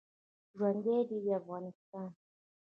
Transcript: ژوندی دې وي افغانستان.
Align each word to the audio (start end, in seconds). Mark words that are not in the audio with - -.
ژوندی 0.55 0.97
دې 1.07 1.17
وي 1.23 1.31
افغانستان. 1.41 2.07